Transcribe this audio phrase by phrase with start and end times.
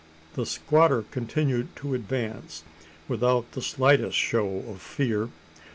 [0.33, 2.63] The squatter continued to advance,
[3.07, 5.29] without the slightest show of fear.